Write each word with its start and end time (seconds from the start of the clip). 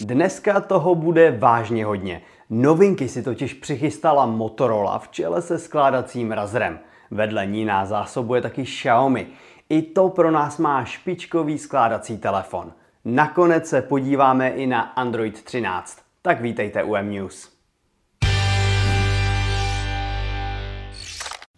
Dneska 0.00 0.60
toho 0.60 0.94
bude 0.94 1.30
vážně 1.30 1.84
hodně. 1.84 2.22
Novinky 2.50 3.08
si 3.08 3.22
totiž 3.22 3.54
přichystala 3.54 4.26
Motorola 4.26 4.98
v 4.98 5.08
čele 5.08 5.42
se 5.42 5.58
skládacím 5.58 6.32
razrem. 6.32 6.78
Vedle 7.10 7.46
ní 7.46 7.64
nás 7.64 7.88
zásobuje 7.88 8.42
taky 8.42 8.64
Xiaomi. 8.64 9.26
I 9.68 9.82
to 9.82 10.08
pro 10.08 10.30
nás 10.30 10.58
má 10.58 10.84
špičkový 10.84 11.58
skládací 11.58 12.18
telefon. 12.18 12.72
Nakonec 13.04 13.68
se 13.68 13.82
podíváme 13.82 14.48
i 14.48 14.66
na 14.66 14.80
Android 14.80 15.42
13. 15.42 15.98
Tak 16.22 16.40
vítejte 16.40 16.84
u 16.84 16.94
M-News. 16.94 17.52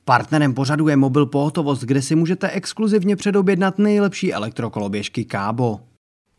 Partnerem 0.05 0.55
pořadu 0.55 0.89
je 0.89 0.97
mobil 0.97 1.27
pohotovost, 1.27 1.83
kde 1.83 2.03
si 2.03 2.15
můžete 2.15 2.51
exkluzivně 2.51 3.17
předobjednat 3.17 3.79
nejlepší 3.79 4.35
elektrokoloběžky 4.35 5.25
Kábo. 5.25 5.81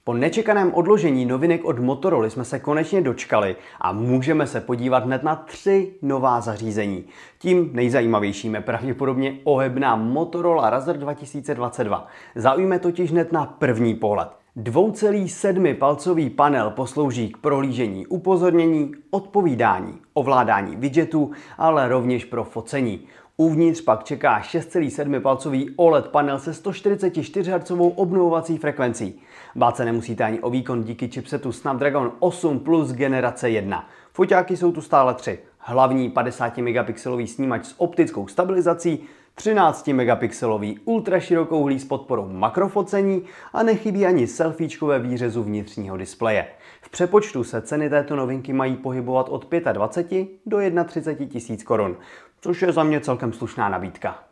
Po 0.10 0.14
nečekaném 0.14 0.74
odložení 0.74 1.26
novinek 1.26 1.66
od 1.66 1.80
Motorola 1.80 2.30
jsme 2.30 2.46
se 2.46 2.60
konečně 2.60 3.02
dočkali 3.02 3.56
a 3.82 3.92
můžeme 3.92 4.48
se 4.48 4.62
podívat 4.62 5.04
hned 5.04 5.24
na 5.24 5.36
tři 5.36 5.94
nová 6.02 6.42
zařízení. 6.42 7.06
Tím 7.40 7.70
nejzajímavějším 7.74 8.56
je 8.56 8.62
pravděpodobně 8.62 9.38
ohebná 9.44 9.96
Motorola 9.96 10.70
Razr 10.70 10.98
2022. 10.98 12.08
Zaujme 12.36 12.80
totiž 12.80 13.12
hned 13.12 13.32
na 13.32 13.46
první 13.46 13.96
pohled. 13.96 14.30
2,7 14.58 15.76
palcový 15.76 16.30
panel 16.30 16.70
poslouží 16.70 17.30
k 17.30 17.38
prohlížení 17.38 18.08
upozornění, 18.08 18.92
odpovídání, 19.10 19.94
ovládání 20.14 20.76
widgetů, 20.76 21.32
ale 21.58 21.88
rovněž 21.88 22.26
pro 22.26 22.44
focení. 22.44 23.02
Uvnitř 23.42 23.82
pak 23.82 24.04
čeká 24.04 24.42
6,7 24.42 25.22
palcový 25.22 25.70
OLED 25.76 26.08
panel 26.08 26.40
se 26.40 26.54
144 26.54 27.52
Hz 27.52 27.72
obnovovací 27.96 28.58
frekvencí. 28.58 29.22
Bát 29.56 29.78
se 29.78 29.86
nemusíte 29.86 30.24
ani 30.24 30.40
o 30.40 30.50
výkon 30.50 30.84
díky 30.84 31.08
chipsetu 31.08 31.52
Snapdragon 31.52 32.12
8 32.20 32.60
Plus 32.60 32.92
generace 32.92 33.50
1. 33.50 33.90
Foťáky 34.14 34.58
jsou 34.58 34.72
tu 34.72 34.82
stále 34.82 35.14
tři. 35.14 35.40
Hlavní 35.58 36.10
50 36.10 36.58
megapixelový 36.58 37.28
snímač 37.28 37.66
s 37.66 37.76
optickou 37.78 38.28
stabilizací, 38.28 39.04
13 39.36 39.88
megapixelový 39.88 40.80
ultraširokouhlý 40.86 41.80
s 41.80 41.86
podporou 41.86 42.28
makrofocení 42.28 43.24
a 43.54 43.64
nechybí 43.64 44.06
ani 44.06 44.28
selfiečkové 44.28 45.00
výřezu 45.00 45.44
vnitřního 45.44 45.98
displeje. 45.98 46.48
V 46.82 46.90
přepočtu 46.90 47.44
se 47.44 47.62
ceny 47.62 47.90
této 47.90 48.16
novinky 48.16 48.54
mají 48.54 48.76
pohybovat 48.76 49.30
od 49.30 49.48
25 49.72 50.28
do 50.46 50.58
31 50.86 51.26
tisíc 51.26 51.64
korun, 51.64 51.98
což 52.42 52.62
je 52.62 52.72
za 52.72 52.84
mě 52.84 53.00
celkem 53.00 53.34
slušná 53.34 53.70
nabídka. 53.70 54.29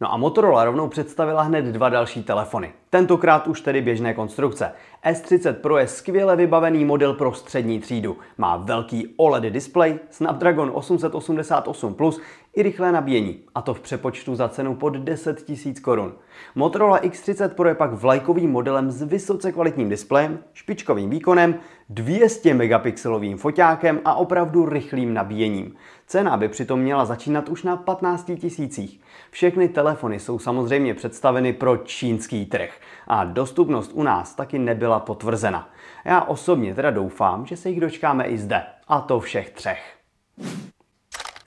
No 0.00 0.12
a 0.12 0.16
Motorola 0.16 0.64
rovnou 0.64 0.88
představila 0.88 1.42
hned 1.42 1.64
dva 1.64 1.88
další 1.88 2.22
telefony. 2.22 2.72
Tentokrát 2.90 3.46
už 3.46 3.60
tedy 3.60 3.82
běžné 3.82 4.14
konstrukce. 4.14 4.72
S30 5.04 5.52
Pro 5.52 5.78
je 5.78 5.88
skvěle 5.88 6.36
vybavený 6.36 6.84
model 6.84 7.14
pro 7.14 7.32
střední 7.32 7.80
třídu. 7.80 8.16
Má 8.38 8.56
velký 8.56 9.14
OLED 9.16 9.42
display, 9.44 9.98
Snapdragon 10.10 10.70
888 10.74 11.94
Plus 11.94 12.20
i 12.54 12.62
rychlé 12.62 12.92
nabíjení, 12.92 13.38
a 13.54 13.62
to 13.62 13.74
v 13.74 13.80
přepočtu 13.80 14.34
za 14.34 14.48
cenu 14.48 14.74
pod 14.74 14.96
10 14.96 15.48
000 15.48 15.58
korun. 15.82 16.12
Motorola 16.54 17.00
X30 17.00 17.48
Pro 17.48 17.68
je 17.68 17.74
pak 17.74 17.92
vlajkovým 17.92 18.50
modelem 18.50 18.90
s 18.90 19.02
vysoce 19.02 19.52
kvalitním 19.52 19.88
displejem, 19.88 20.38
špičkovým 20.52 21.10
výkonem, 21.10 21.54
200 21.88 22.54
megapixelovým 22.54 23.38
foťákem 23.38 24.00
a 24.04 24.14
opravdu 24.14 24.68
rychlým 24.68 25.14
nabíjením. 25.14 25.74
Cena 26.06 26.36
by 26.36 26.48
přitom 26.48 26.80
měla 26.80 27.04
začínat 27.04 27.48
už 27.48 27.62
na 27.62 27.76
15 27.76 28.30
tisících. 28.40 29.00
Všechny 29.30 29.68
telefony 29.68 29.87
jsou 30.18 30.38
samozřejmě 30.38 30.94
představeny 30.94 31.52
pro 31.52 31.76
čínský 31.76 32.46
trh 32.46 32.80
a 33.06 33.24
dostupnost 33.24 33.90
u 33.94 34.02
nás 34.02 34.34
taky 34.34 34.58
nebyla 34.58 35.00
potvrzena. 35.00 35.70
Já 36.04 36.20
osobně 36.20 36.74
teda 36.74 36.90
doufám, 36.90 37.46
že 37.46 37.56
se 37.56 37.68
jich 37.68 37.80
dočkáme 37.80 38.24
i 38.24 38.38
zde, 38.38 38.62
a 38.88 39.00
to 39.00 39.20
všech 39.20 39.50
třech. 39.50 39.97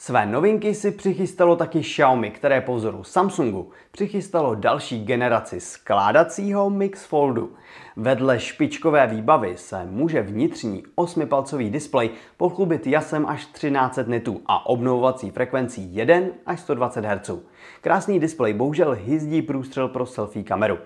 Své 0.04 0.26
novinky 0.26 0.76
si 0.76 0.92
přichystalo 0.92 1.56
taky 1.56 1.82
Xiaomi, 1.82 2.32
které 2.32 2.62
po 2.62 2.76
vzoru 2.76 3.04
Samsungu 3.04 3.70
přichystalo 3.92 4.56
další 4.56 5.06
generaci 5.06 5.60
skládacího 5.60 6.70
Mix 6.70 7.06
Foldu. 7.06 7.54
Vedle 7.96 8.40
špičkové 8.40 9.08
výbavy 9.08 9.54
se 9.58 9.86
může 9.86 10.22
vnitřní 10.22 10.84
8-palcový 10.96 11.72
displej 11.72 12.10
pochlubit 12.38 12.88
jasem 12.88 13.26
až 13.26 13.46
1300 13.46 14.04
nitů 14.12 14.42
a 14.46 14.66
obnovovací 14.66 15.30
frekvencí 15.30 15.96
1 15.96 16.16
až 16.46 16.60
120 16.60 17.06
Hz. 17.06 17.32
Krásný 17.82 18.20
displej 18.20 18.54
bohužel 18.54 18.98
hyzdí 19.04 19.42
průstřel 19.42 19.88
pro 19.88 20.06
selfie 20.06 20.44
kameru. 20.44 20.78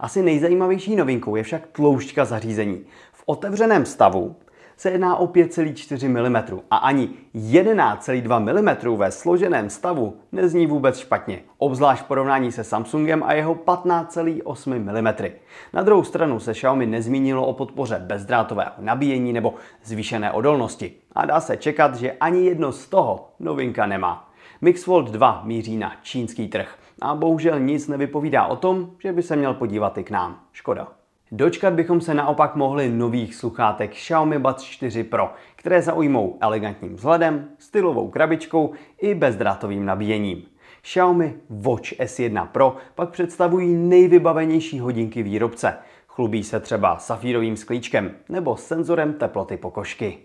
Asi 0.00 0.22
nejzajímavější 0.22 0.96
novinkou 0.96 1.36
je 1.36 1.42
však 1.42 1.66
tloušťka 1.66 2.24
zařízení. 2.24 2.84
V 3.12 3.22
otevřeném 3.26 3.86
stavu 3.86 4.36
se 4.82 4.90
jedná 4.90 5.16
o 5.16 5.26
5,4 5.26 6.08
mm 6.08 6.60
a 6.70 6.76
ani 6.76 7.08
11,2 7.34 8.40
mm 8.40 8.96
ve 8.96 9.10
složeném 9.10 9.70
stavu 9.70 10.16
nezní 10.32 10.66
vůbec 10.66 10.98
špatně, 10.98 11.42
obzvlášť 11.58 12.02
v 12.02 12.06
porovnání 12.06 12.52
se 12.52 12.64
Samsungem 12.64 13.22
a 13.22 13.32
jeho 13.32 13.54
15,8 13.54 14.78
mm. 14.78 15.32
Na 15.72 15.82
druhou 15.82 16.04
stranu 16.04 16.40
se 16.40 16.52
Xiaomi 16.52 16.86
nezmínilo 16.86 17.46
o 17.46 17.52
podpoře 17.52 18.02
bezdrátového 18.06 18.70
nabíjení 18.78 19.32
nebo 19.32 19.54
zvýšené 19.84 20.32
odolnosti 20.32 20.92
a 21.12 21.26
dá 21.26 21.40
se 21.40 21.56
čekat, 21.56 21.94
že 21.94 22.12
ani 22.12 22.44
jedno 22.44 22.72
z 22.72 22.88
toho 22.88 23.28
novinka 23.40 23.86
nemá. 23.86 24.30
Mixfold 24.60 25.10
2 25.10 25.42
míří 25.44 25.76
na 25.76 25.92
čínský 26.02 26.48
trh 26.48 26.78
a 27.00 27.14
bohužel 27.14 27.60
nic 27.60 27.88
nevypovídá 27.88 28.46
o 28.46 28.56
tom, 28.56 28.90
že 28.98 29.12
by 29.12 29.22
se 29.22 29.36
měl 29.36 29.54
podívat 29.54 29.98
i 29.98 30.04
k 30.04 30.10
nám. 30.10 30.40
Škoda. 30.52 31.01
Dočkat 31.34 31.72
bychom 31.72 32.00
se 32.00 32.14
naopak 32.14 32.56
mohli 32.56 32.88
nových 32.88 33.34
sluchátek 33.34 33.90
Xiaomi 33.90 34.38
Buds 34.38 34.62
4 34.62 35.04
Pro, 35.04 35.32
které 35.56 35.82
zaujmou 35.82 36.38
elegantním 36.40 36.94
vzhledem, 36.94 37.48
stylovou 37.58 38.10
krabičkou 38.10 38.72
i 39.00 39.14
bezdrátovým 39.14 39.84
nabíjením. 39.84 40.42
Xiaomi 40.82 41.34
Watch 41.50 41.92
S1 41.92 42.46
Pro 42.46 42.76
pak 42.94 43.10
představují 43.10 43.74
nejvybavenější 43.74 44.80
hodinky 44.80 45.22
výrobce. 45.22 45.74
Chlubí 46.06 46.44
se 46.44 46.60
třeba 46.60 46.98
safírovým 46.98 47.56
sklíčkem 47.56 48.10
nebo 48.28 48.56
senzorem 48.56 49.12
teploty 49.14 49.56
pokožky. 49.56 50.18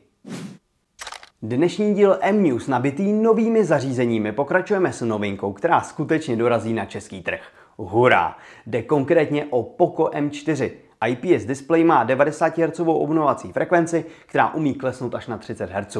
Dnešní 1.41 1.93
díl 1.93 2.17
M-News 2.21 2.67
nabitý 2.67 3.13
novými 3.13 3.65
zařízeními 3.65 4.31
pokračujeme 4.31 4.93
s 4.93 5.01
novinkou, 5.01 5.53
která 5.53 5.81
skutečně 5.81 6.35
dorazí 6.35 6.73
na 6.73 6.85
český 6.85 7.21
trh. 7.21 7.41
Hurá! 7.77 8.37
Jde 8.65 8.81
konkrétně 8.81 9.45
o 9.49 9.63
Poco 9.63 10.03
M4, 10.03 10.71
IPS 11.05 11.45
display 11.45 11.83
má 11.83 12.03
90 12.03 12.57
Hz 12.57 12.79
obnovací 12.79 13.51
frekvenci, 13.51 14.05
která 14.25 14.53
umí 14.53 14.73
klesnout 14.73 15.15
až 15.15 15.27
na 15.27 15.37
30 15.37 15.69
Hz. 15.69 15.97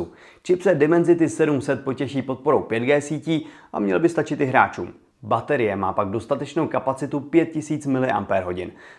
Chipset 0.48 0.78
Dimensity 0.78 1.30
700 1.30 1.84
potěší 1.84 2.22
podporou 2.22 2.60
5G 2.60 3.00
sítí 3.00 3.46
a 3.74 3.80
měl 3.80 4.00
by 4.00 4.10
stačit 4.10 4.42
i 4.42 4.46
hráčům. 4.46 4.94
Baterie 5.24 5.76
má 5.76 5.94
pak 5.94 6.10
dostatečnou 6.10 6.68
kapacitu 6.68 7.20
5000 7.20 7.86
mAh. 7.86 8.48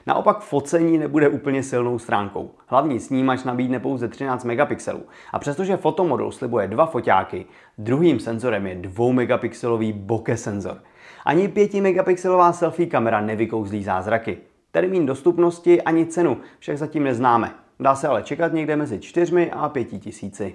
Naopak 0.07 0.41
focení 0.41 0.99
nebude 0.99 1.29
úplně 1.29 1.63
silnou 1.63 1.99
stránkou. 1.99 2.51
Hlavní 2.67 3.01
snímač 3.01 3.45
nabídne 3.45 3.81
pouze 3.81 4.09
13 4.09 4.45
megapixelů. 4.45 5.03
A 5.33 5.39
přestože 5.39 5.77
fotomodul 5.77 6.33
slibuje 6.33 6.69
dva 6.69 6.87
foťáky, 6.87 7.47
druhým 7.79 8.21
senzorem 8.21 8.67
je 8.67 8.75
2 8.75 9.13
megapixelový 9.13 9.93
bokeh 9.93 10.39
senzor. 10.39 10.79
Ani 11.25 11.49
5 11.49 11.75
megapixelová 11.75 12.53
selfie 12.53 12.87
kamera 12.87 13.21
nevykouzlí 13.21 13.85
zázraky. 13.85 14.39
Termín 14.71 15.07
dostupnosti 15.07 15.83
ani 15.83 16.07
cenu 16.07 16.41
však 16.59 16.79
zatím 16.79 17.05
neznáme. 17.05 17.55
Dá 17.81 17.95
se 17.95 18.09
ale 18.09 18.23
čekat 18.23 18.53
někde 18.53 18.77
mezi 18.77 18.99
4 18.99 19.51
a 19.51 19.69
5 19.69 19.85
tisíci. 19.85 20.55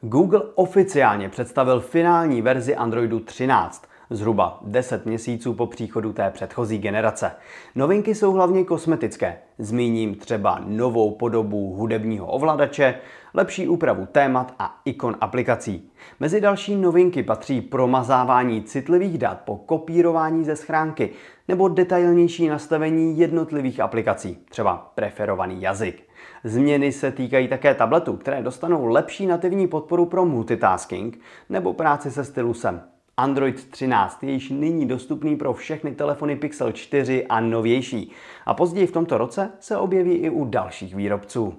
Google 0.00 0.40
oficiálně 0.54 1.28
představil 1.28 1.80
finální 1.80 2.42
verzi 2.42 2.76
Androidu 2.76 3.20
13 3.20 3.91
zhruba 4.12 4.58
10 4.62 5.06
měsíců 5.06 5.54
po 5.54 5.66
příchodu 5.66 6.12
té 6.12 6.30
předchozí 6.30 6.78
generace. 6.78 7.32
Novinky 7.74 8.14
jsou 8.14 8.32
hlavně 8.32 8.64
kosmetické. 8.64 9.38
Zmíním 9.58 10.14
třeba 10.14 10.60
novou 10.66 11.10
podobu 11.10 11.74
hudebního 11.74 12.26
ovladače, 12.26 12.94
lepší 13.34 13.68
úpravu 13.68 14.06
témat 14.12 14.54
a 14.58 14.80
ikon 14.84 15.16
aplikací. 15.20 15.90
Mezi 16.20 16.40
další 16.40 16.76
novinky 16.76 17.22
patří 17.22 17.60
promazávání 17.60 18.62
citlivých 18.62 19.18
dat 19.18 19.40
po 19.40 19.56
kopírování 19.56 20.44
ze 20.44 20.56
schránky 20.56 21.10
nebo 21.48 21.68
detailnější 21.68 22.48
nastavení 22.48 23.18
jednotlivých 23.18 23.80
aplikací, 23.80 24.38
třeba 24.48 24.92
preferovaný 24.94 25.62
jazyk. 25.62 26.02
Změny 26.44 26.92
se 26.92 27.10
týkají 27.12 27.48
také 27.48 27.74
tabletů, 27.74 28.16
které 28.16 28.42
dostanou 28.42 28.86
lepší 28.86 29.26
nativní 29.26 29.68
podporu 29.68 30.06
pro 30.06 30.24
multitasking 30.24 31.20
nebo 31.48 31.72
práci 31.72 32.10
se 32.10 32.24
stylusem. 32.24 32.82
Android 33.16 33.70
13 33.70 34.22
je 34.22 34.32
již 34.32 34.50
nyní 34.50 34.88
dostupný 34.88 35.36
pro 35.36 35.54
všechny 35.54 35.94
telefony 35.94 36.36
Pixel 36.36 36.72
4 36.72 37.26
a 37.26 37.40
novější. 37.40 38.12
A 38.46 38.54
později 38.54 38.86
v 38.86 38.92
tomto 38.92 39.18
roce 39.18 39.50
se 39.60 39.76
objeví 39.76 40.12
i 40.12 40.30
u 40.30 40.44
dalších 40.44 40.94
výrobců. 40.94 41.54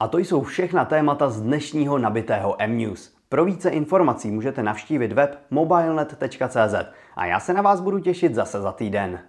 A 0.00 0.08
to 0.08 0.18
jsou 0.18 0.42
všechna 0.42 0.84
témata 0.84 1.30
z 1.30 1.40
dnešního 1.40 1.98
nabitého 1.98 2.62
M-News. 2.62 3.14
Pro 3.28 3.44
více 3.44 3.70
informací 3.70 4.30
můžete 4.30 4.62
navštívit 4.62 5.12
web 5.12 5.38
mobilenet.cz 5.50 6.74
a 7.16 7.26
já 7.26 7.40
se 7.40 7.52
na 7.52 7.62
vás 7.62 7.80
budu 7.80 7.98
těšit 7.98 8.34
zase 8.34 8.60
za 8.60 8.72
týden. 8.72 9.20